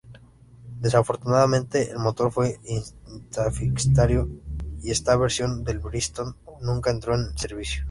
[0.79, 4.27] Desafortunadamente, el motor fue insatisfactorio
[4.81, 7.79] y esta versión del Bristol nunca entró en servicio.